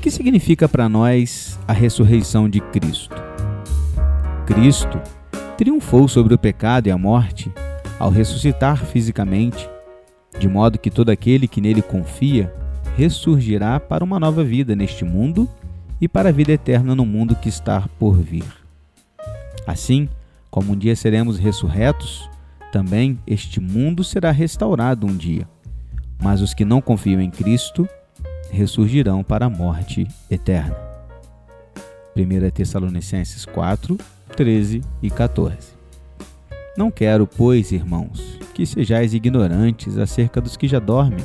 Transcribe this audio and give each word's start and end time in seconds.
que 0.00 0.10
significa 0.10 0.66
para 0.66 0.88
nós 0.88 1.58
a 1.68 1.72
ressurreição 1.72 2.48
de 2.48 2.60
Cristo? 2.60 3.14
Cristo 4.46 4.98
triunfou 5.58 6.08
sobre 6.08 6.32
o 6.32 6.38
pecado 6.38 6.86
e 6.86 6.90
a 6.90 6.96
morte 6.96 7.52
ao 7.98 8.08
ressuscitar 8.08 8.86
fisicamente, 8.86 9.68
de 10.38 10.48
modo 10.48 10.78
que 10.78 10.90
todo 10.90 11.10
aquele 11.10 11.46
que 11.46 11.60
nele 11.60 11.82
confia 11.82 12.52
ressurgirá 12.96 13.78
para 13.78 14.02
uma 14.02 14.18
nova 14.18 14.42
vida 14.42 14.74
neste 14.74 15.04
mundo 15.04 15.48
e 16.00 16.08
para 16.08 16.30
a 16.30 16.32
vida 16.32 16.52
eterna 16.52 16.94
no 16.94 17.04
mundo 17.04 17.36
que 17.36 17.50
está 17.50 17.86
por 17.98 18.16
vir. 18.16 18.44
Assim, 19.66 20.08
como 20.50 20.72
um 20.72 20.76
dia 20.76 20.96
seremos 20.96 21.38
ressurretos, 21.38 22.28
também 22.72 23.18
este 23.26 23.60
mundo 23.60 24.02
será 24.02 24.30
restaurado 24.30 25.06
um 25.06 25.14
dia. 25.14 25.46
Mas 26.22 26.40
os 26.40 26.54
que 26.54 26.64
não 26.64 26.80
confiam 26.80 27.20
em 27.20 27.30
Cristo 27.30 27.86
ressurgirão 28.50 29.22
para 29.22 29.46
a 29.46 29.50
morte 29.50 30.06
eterna. 30.30 30.76
1 32.16 32.50
Tessalonicenses 32.50 33.44
4, 33.46 33.96
13 34.36 34.82
e 35.02 35.10
14. 35.10 35.56
Não 36.76 36.90
quero, 36.90 37.26
pois, 37.26 37.72
irmãos, 37.72 38.38
que 38.54 38.64
sejais 38.64 39.14
ignorantes 39.14 39.96
acerca 39.96 40.40
dos 40.40 40.56
que 40.56 40.68
já 40.68 40.78
dormem, 40.78 41.24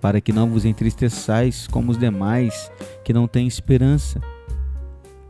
para 0.00 0.20
que 0.20 0.32
não 0.32 0.48
vos 0.48 0.64
entristeçais 0.64 1.66
como 1.66 1.90
os 1.90 1.98
demais 1.98 2.70
que 3.04 3.12
não 3.12 3.26
têm 3.26 3.46
esperança. 3.46 4.20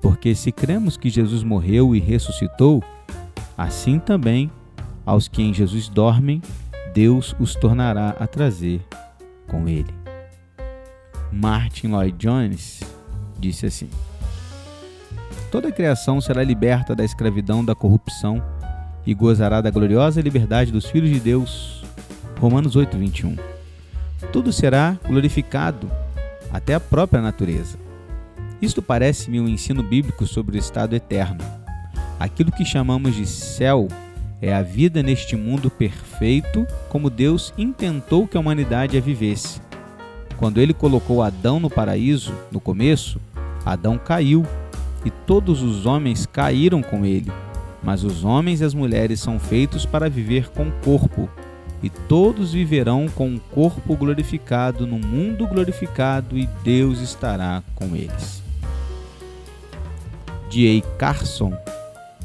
Porque 0.00 0.34
se 0.34 0.52
cremos 0.52 0.96
que 0.96 1.08
Jesus 1.08 1.42
morreu 1.42 1.94
e 1.94 2.00
ressuscitou, 2.00 2.82
assim 3.56 3.98
também 3.98 4.50
aos 5.06 5.28
que 5.28 5.42
em 5.42 5.54
Jesus 5.54 5.88
dormem, 5.88 6.42
Deus 6.92 7.34
os 7.38 7.54
tornará 7.54 8.16
a 8.18 8.26
trazer 8.26 8.80
com 9.46 9.68
ele. 9.68 10.03
Martin 11.34 11.88
Lloyd 11.88 12.16
Jones 12.16 12.80
disse 13.38 13.66
assim: 13.66 13.90
Toda 15.50 15.68
a 15.68 15.72
criação 15.72 16.20
será 16.20 16.44
liberta 16.44 16.94
da 16.94 17.04
escravidão 17.04 17.64
da 17.64 17.74
corrupção 17.74 18.42
e 19.04 19.12
gozará 19.12 19.60
da 19.60 19.70
gloriosa 19.70 20.20
liberdade 20.20 20.70
dos 20.70 20.86
filhos 20.86 21.10
de 21.10 21.18
Deus. 21.18 21.84
Romanos 22.38 22.76
8, 22.76 22.96
21. 22.96 23.36
Tudo 24.32 24.52
será 24.52 24.96
glorificado, 25.06 25.90
até 26.52 26.74
a 26.74 26.80
própria 26.80 27.20
natureza. 27.20 27.78
Isto 28.62 28.80
parece-me 28.80 29.40
um 29.40 29.48
ensino 29.48 29.82
bíblico 29.82 30.26
sobre 30.26 30.56
o 30.56 30.58
estado 30.58 30.94
eterno. 30.94 31.44
Aquilo 32.18 32.52
que 32.52 32.64
chamamos 32.64 33.14
de 33.14 33.26
céu 33.26 33.88
é 34.40 34.54
a 34.54 34.62
vida 34.62 35.02
neste 35.02 35.36
mundo 35.36 35.68
perfeito, 35.68 36.66
como 36.88 37.10
Deus 37.10 37.52
intentou 37.58 38.26
que 38.26 38.36
a 38.36 38.40
humanidade 38.40 38.96
a 38.96 39.00
vivesse. 39.00 39.60
Quando 40.36 40.60
ele 40.60 40.74
colocou 40.74 41.22
Adão 41.22 41.60
no 41.60 41.70
paraíso, 41.70 42.34
no 42.50 42.60
começo, 42.60 43.20
Adão 43.64 43.96
caiu 43.96 44.44
e 45.04 45.10
todos 45.10 45.62
os 45.62 45.86
homens 45.86 46.26
caíram 46.26 46.82
com 46.82 47.04
ele. 47.04 47.30
Mas 47.82 48.02
os 48.02 48.24
homens 48.24 48.60
e 48.60 48.64
as 48.64 48.74
mulheres 48.74 49.20
são 49.20 49.38
feitos 49.38 49.84
para 49.84 50.08
viver 50.08 50.48
com 50.50 50.70
corpo, 50.82 51.28
e 51.82 51.90
todos 51.90 52.54
viverão 52.54 53.06
com 53.14 53.28
um 53.28 53.38
corpo 53.38 53.94
glorificado 53.94 54.86
no 54.86 54.98
mundo 54.98 55.46
glorificado, 55.46 56.38
e 56.38 56.48
Deus 56.62 57.00
estará 57.00 57.62
com 57.74 57.94
eles. 57.94 58.42
D.A. 60.50 60.80
Carson 60.96 61.52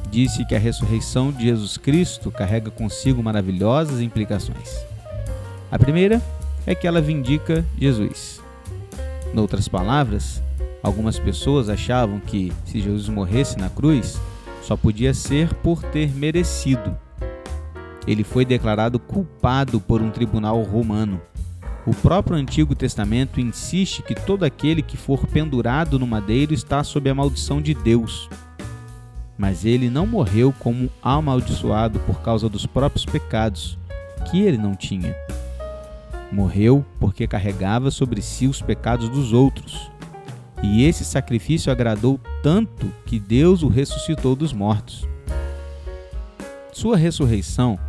disse 0.10 0.46
que 0.46 0.56
a 0.56 0.60
ressurreição 0.60 1.32
de 1.32 1.44
Jesus 1.44 1.78
Cristo 1.78 2.32
carrega 2.32 2.72
consigo 2.72 3.22
maravilhosas 3.22 4.00
implicações. 4.00 4.78
A 5.70 5.78
primeira 5.78 6.22
é 6.66 6.76
que 6.76 6.88
ela 6.88 7.02
vindica 7.02 7.66
Jesus. 7.78 8.42
Noutras 9.34 9.68
palavras, 9.68 10.42
algumas 10.82 11.20
pessoas 11.20 11.70
achavam 11.70 12.20
que 12.20 12.52
se 12.66 12.82
Jesus 12.82 13.10
morresse 13.10 13.58
na 13.58 13.70
cruz, 13.70 14.20
só 14.62 14.76
podia 14.76 15.14
ser 15.14 15.54
por 15.56 15.82
ter 15.84 16.12
merecido. 16.16 16.98
Ele 18.08 18.24
foi 18.24 18.46
declarado 18.46 19.00
culpado 19.00 19.80
por 19.80 20.02
um 20.02 20.10
tribunal 20.10 20.62
romano. 20.64 21.22
O 21.86 21.94
próprio 21.94 22.38
Antigo 22.38 22.76
Testamento 22.76 23.40
insiste 23.40 24.02
que 24.04 24.14
todo 24.14 24.44
aquele 24.44 24.82
que 24.82 24.98
for 24.98 25.26
pendurado 25.28 25.98
no 25.98 26.06
madeiro 26.06 26.54
está 26.54 26.84
sob 26.84 27.10
a 27.10 27.16
maldição 27.16 27.62
de 27.62 27.74
Deus. 27.74 28.30
Mas 29.38 29.64
ele 29.64 29.90
não 29.90 30.06
morreu 30.06 30.54
como 30.60 30.90
amaldiçoado 31.02 32.00
por 32.02 32.22
causa 32.22 32.50
dos 32.50 32.66
próprios 32.66 33.06
pecados, 33.06 33.78
que 34.30 34.42
ele 34.42 34.58
não 34.58 34.76
tinha. 34.76 35.16
Morreu 36.32 36.86
porque 37.00 37.28
carregava 37.28 37.90
sobre 37.90 38.22
si 38.22 38.48
os 38.48 38.62
pecados 38.62 39.10
dos 39.10 39.34
outros. 39.34 39.92
E 40.62 40.86
esse 40.86 41.04
sacrifício 41.06 41.72
agradou 41.72 42.20
tanto 42.44 42.92
que 43.06 43.20
Deus 43.20 43.64
o 43.64 43.68
ressuscitou 43.68 44.36
dos 44.36 44.54
mortos. 44.54 45.08
Sua 46.72 46.96
ressurreição 46.98 47.80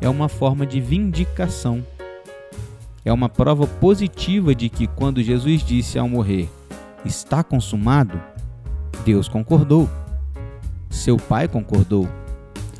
é 0.00 0.08
uma 0.08 0.28
forma 0.28 0.66
de 0.66 0.80
vindicação. 0.80 1.84
É 3.04 3.12
uma 3.12 3.28
prova 3.28 3.66
positiva 3.66 4.54
de 4.54 4.68
que, 4.68 4.86
quando 4.86 5.22
Jesus 5.22 5.62
disse 5.62 5.98
ao 5.98 6.08
morrer, 6.08 6.48
está 7.04 7.42
consumado, 7.42 8.20
Deus 9.04 9.28
concordou. 9.28 9.88
Seu 10.88 11.16
Pai 11.16 11.48
concordou. 11.48 12.08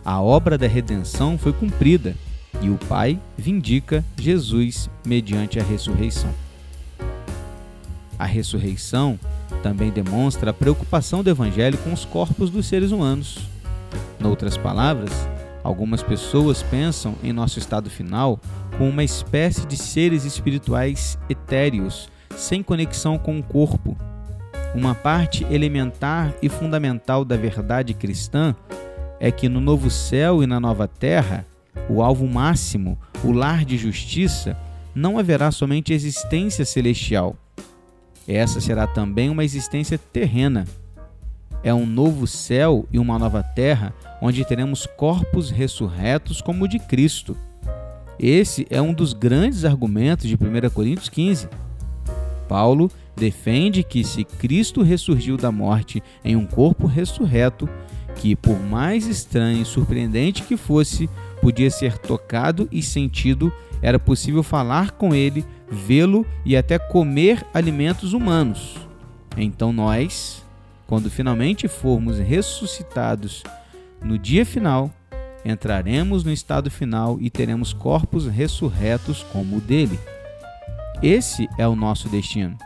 A 0.04 0.20
obra 0.20 0.56
da 0.56 0.66
redenção 0.66 1.36
foi 1.36 1.52
cumprida 1.52 2.14
e 2.64 2.70
o 2.70 2.78
Pai 2.88 3.20
vindica 3.36 4.02
Jesus 4.18 4.88
mediante 5.04 5.60
a 5.60 5.62
ressurreição. 5.62 6.30
A 8.18 8.24
ressurreição 8.24 9.18
também 9.62 9.90
demonstra 9.90 10.50
a 10.50 10.54
preocupação 10.54 11.22
do 11.22 11.28
Evangelho 11.28 11.76
com 11.78 11.92
os 11.92 12.06
corpos 12.06 12.48
dos 12.48 12.66
seres 12.66 12.90
humanos. 12.90 13.38
Noutras 14.18 14.56
palavras, 14.56 15.10
algumas 15.62 16.02
pessoas 16.02 16.62
pensam 16.62 17.16
em 17.22 17.34
nosso 17.34 17.58
estado 17.58 17.90
final 17.90 18.40
como 18.78 18.88
uma 18.88 19.04
espécie 19.04 19.66
de 19.66 19.76
seres 19.76 20.24
espirituais 20.24 21.18
etéreos, 21.28 22.08
sem 22.34 22.62
conexão 22.62 23.18
com 23.18 23.38
o 23.38 23.42
corpo. 23.42 23.94
Uma 24.74 24.94
parte 24.94 25.44
elementar 25.50 26.32
e 26.40 26.48
fundamental 26.48 27.26
da 27.26 27.36
verdade 27.36 27.92
cristã 27.92 28.56
é 29.20 29.30
que 29.30 29.50
no 29.50 29.60
novo 29.60 29.90
céu 29.90 30.42
e 30.42 30.46
na 30.46 30.58
nova 30.58 30.88
terra 30.88 31.44
o 31.88 32.02
alvo 32.02 32.26
máximo, 32.26 32.98
o 33.22 33.32
lar 33.32 33.64
de 33.64 33.76
justiça, 33.76 34.56
não 34.94 35.18
haverá 35.18 35.50
somente 35.50 35.92
existência 35.92 36.64
celestial. 36.64 37.36
Essa 38.26 38.60
será 38.60 38.86
também 38.86 39.28
uma 39.28 39.44
existência 39.44 39.98
terrena. 39.98 40.64
É 41.62 41.72
um 41.72 41.86
novo 41.86 42.26
céu 42.26 42.86
e 42.92 42.98
uma 42.98 43.18
nova 43.18 43.42
terra 43.42 43.92
onde 44.20 44.44
teremos 44.44 44.86
corpos 44.86 45.50
ressurretos 45.50 46.40
como 46.40 46.64
o 46.64 46.68
de 46.68 46.78
Cristo. 46.78 47.36
Esse 48.18 48.66
é 48.70 48.80
um 48.80 48.94
dos 48.94 49.12
grandes 49.12 49.64
argumentos 49.64 50.28
de 50.28 50.34
1 50.34 50.70
Coríntios 50.70 51.08
15. 51.08 51.48
Paulo 52.48 52.90
defende 53.16 53.82
que 53.82 54.04
se 54.04 54.24
Cristo 54.24 54.82
ressurgiu 54.82 55.36
da 55.36 55.50
morte 55.50 56.02
em 56.24 56.36
um 56.36 56.46
corpo 56.46 56.86
ressurreto, 56.86 57.68
que 58.16 58.34
por 58.36 58.58
mais 58.60 59.06
estranho 59.06 59.62
e 59.62 59.64
surpreendente 59.64 60.42
que 60.42 60.56
fosse, 60.56 61.08
podia 61.40 61.70
ser 61.70 61.98
tocado 61.98 62.68
e 62.72 62.82
sentido, 62.82 63.52
era 63.82 63.98
possível 63.98 64.42
falar 64.42 64.92
com 64.92 65.14
ele, 65.14 65.44
vê-lo 65.70 66.26
e 66.44 66.56
até 66.56 66.78
comer 66.78 67.44
alimentos 67.52 68.12
humanos. 68.12 68.76
Então 69.36 69.72
nós, 69.72 70.44
quando 70.86 71.10
finalmente 71.10 71.68
formos 71.68 72.18
ressuscitados 72.18 73.42
no 74.02 74.18
dia 74.18 74.46
final, 74.46 74.90
entraremos 75.44 76.24
no 76.24 76.32
estado 76.32 76.70
final 76.70 77.18
e 77.20 77.28
teremos 77.28 77.72
corpos 77.72 78.26
ressurretos 78.26 79.22
como 79.32 79.56
o 79.56 79.60
dele. 79.60 79.98
Esse 81.02 81.48
é 81.58 81.68
o 81.68 81.76
nosso 81.76 82.08
destino. 82.08 82.56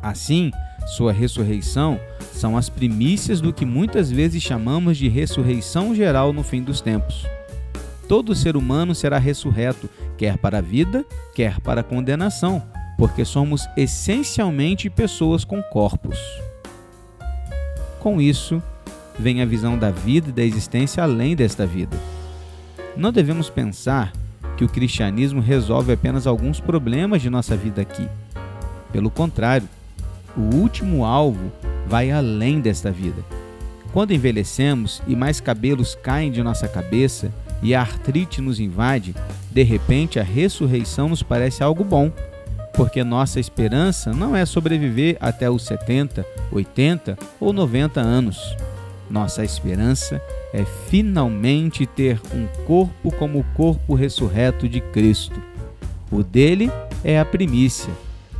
Assim, 0.00 0.52
sua 0.96 1.12
ressurreição 1.12 2.00
são 2.32 2.56
as 2.56 2.68
primícias 2.68 3.40
do 3.40 3.52
que 3.52 3.64
muitas 3.64 4.10
vezes 4.10 4.42
chamamos 4.42 4.96
de 4.96 5.08
ressurreição 5.08 5.94
geral 5.94 6.32
no 6.32 6.42
fim 6.42 6.62
dos 6.62 6.80
tempos 6.80 7.26
todo 8.08 8.34
ser 8.34 8.56
humano 8.56 8.94
será 8.94 9.18
ressurreto, 9.18 9.88
quer 10.16 10.38
para 10.38 10.58
a 10.58 10.62
vida, 10.62 11.04
quer 11.34 11.60
para 11.60 11.82
a 11.82 11.84
condenação, 11.84 12.62
porque 12.96 13.24
somos 13.24 13.68
essencialmente 13.76 14.88
pessoas 14.88 15.44
com 15.44 15.62
corpos. 15.62 16.18
Com 18.00 18.20
isso, 18.20 18.62
vem 19.18 19.42
a 19.42 19.46
visão 19.46 19.78
da 19.78 19.90
vida 19.90 20.30
e 20.30 20.32
da 20.32 20.42
existência 20.42 21.02
além 21.02 21.36
desta 21.36 21.66
vida. 21.66 21.96
Não 22.96 23.12
devemos 23.12 23.50
pensar 23.50 24.12
que 24.56 24.64
o 24.64 24.68
cristianismo 24.68 25.40
resolve 25.40 25.92
apenas 25.92 26.26
alguns 26.26 26.58
problemas 26.58 27.20
de 27.20 27.28
nossa 27.28 27.56
vida 27.56 27.82
aqui. 27.82 28.08
Pelo 28.90 29.10
contrário, 29.10 29.68
o 30.38 30.54
último 30.54 31.04
alvo 31.04 31.52
vai 31.86 32.10
além 32.10 32.60
desta 32.60 32.90
vida. 32.90 33.22
Quando 33.92 34.12
envelhecemos 34.12 35.02
e 35.06 35.16
mais 35.16 35.40
cabelos 35.40 35.94
caem 35.96 36.30
de 36.30 36.42
nossa 36.42 36.68
cabeça, 36.68 37.32
e 37.62 37.74
a 37.74 37.80
artrite 37.80 38.40
nos 38.40 38.60
invade, 38.60 39.14
de 39.50 39.62
repente 39.62 40.20
a 40.20 40.22
ressurreição 40.22 41.08
nos 41.08 41.22
parece 41.22 41.62
algo 41.62 41.82
bom, 41.82 42.12
porque 42.74 43.02
nossa 43.02 43.40
esperança 43.40 44.12
não 44.12 44.36
é 44.36 44.46
sobreviver 44.46 45.16
até 45.20 45.50
os 45.50 45.64
70, 45.64 46.24
80 46.52 47.18
ou 47.40 47.52
90 47.52 48.00
anos. 48.00 48.56
Nossa 49.10 49.42
esperança 49.42 50.22
é 50.52 50.64
finalmente 50.88 51.86
ter 51.86 52.20
um 52.32 52.46
corpo 52.64 53.10
como 53.10 53.40
o 53.40 53.44
corpo 53.54 53.94
ressurreto 53.94 54.68
de 54.68 54.80
Cristo. 54.80 55.42
O 56.12 56.22
dele 56.22 56.70
é 57.02 57.18
a 57.18 57.24
primícia, 57.24 57.92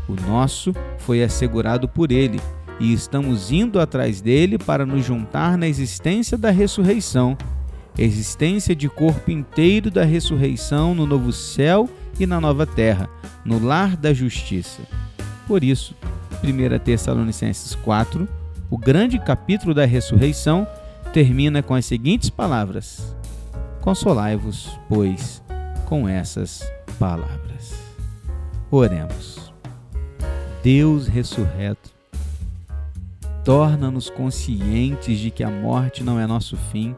o 0.08 0.14
nosso 0.14 0.72
foi 1.08 1.22
assegurado 1.22 1.88
por 1.88 2.12
ele, 2.12 2.38
e 2.78 2.92
estamos 2.92 3.50
indo 3.50 3.80
atrás 3.80 4.20
dele 4.20 4.58
para 4.58 4.84
nos 4.84 5.02
juntar 5.06 5.56
na 5.56 5.66
existência 5.66 6.36
da 6.36 6.50
ressurreição, 6.50 7.34
existência 7.96 8.76
de 8.76 8.90
corpo 8.90 9.30
inteiro 9.30 9.90
da 9.90 10.04
ressurreição 10.04 10.94
no 10.94 11.06
novo 11.06 11.32
céu 11.32 11.88
e 12.20 12.26
na 12.26 12.38
nova 12.38 12.66
terra, 12.66 13.08
no 13.42 13.58
lar 13.58 13.96
da 13.96 14.12
justiça. 14.12 14.82
Por 15.46 15.64
isso, 15.64 15.94
1 16.44 16.78
Tessalonicenses 16.80 17.74
4, 17.76 18.28
o 18.70 18.76
grande 18.76 19.18
capítulo 19.18 19.72
da 19.72 19.86
ressurreição, 19.86 20.66
termina 21.10 21.62
com 21.62 21.74
as 21.74 21.86
seguintes 21.86 22.28
palavras: 22.28 23.16
Consolai-vos, 23.80 24.78
pois, 24.90 25.42
com 25.86 26.06
essas 26.06 26.70
palavras. 26.98 27.72
Oremos. 28.70 29.47
Deus 30.62 31.06
ressurreto, 31.06 31.90
torna-nos 33.44 34.10
conscientes 34.10 35.18
de 35.20 35.30
que 35.30 35.44
a 35.44 35.50
morte 35.50 36.02
não 36.02 36.18
é 36.18 36.26
nosso 36.26 36.56
fim. 36.56 36.96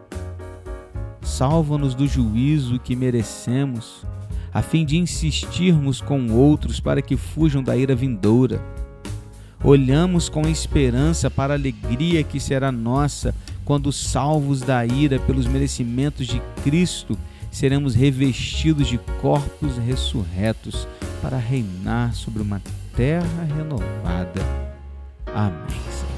Salva-nos 1.20 1.94
do 1.94 2.08
juízo 2.08 2.78
que 2.78 2.96
merecemos 2.96 4.04
a 4.52 4.62
fim 4.62 4.84
de 4.84 4.96
insistirmos 4.96 6.00
com 6.00 6.32
outros 6.32 6.80
para 6.80 7.02
que 7.02 7.16
fujam 7.16 7.62
da 7.62 7.76
ira 7.76 7.94
vindoura. 7.94 8.60
Olhamos 9.62 10.30
com 10.30 10.48
esperança 10.48 11.30
para 11.30 11.52
a 11.52 11.56
alegria 11.56 12.24
que 12.24 12.40
será 12.40 12.72
nossa 12.72 13.34
quando, 13.62 13.92
salvos 13.92 14.62
da 14.62 14.84
ira 14.84 15.20
pelos 15.20 15.46
merecimentos 15.46 16.26
de 16.26 16.40
Cristo, 16.64 17.16
seremos 17.52 17.94
revestidos 17.94 18.88
de 18.88 18.98
corpos 19.20 19.76
ressurretos 19.76 20.88
para 21.20 21.36
reinar 21.36 22.14
sobre 22.14 22.42
uma 22.42 22.60
terra 23.00 23.44
renovada. 23.56 24.42
Amém. 25.34 26.09